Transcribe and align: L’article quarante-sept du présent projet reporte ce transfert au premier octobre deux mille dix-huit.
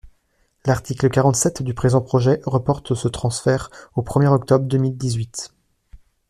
L’article 0.65 1.09
quarante-sept 1.11 1.61
du 1.61 1.75
présent 1.75 2.01
projet 2.01 2.41
reporte 2.47 2.95
ce 2.95 3.07
transfert 3.07 3.69
au 3.93 4.01
premier 4.01 4.29
octobre 4.29 4.65
deux 4.65 4.79
mille 4.79 4.97
dix-huit. 4.97 5.53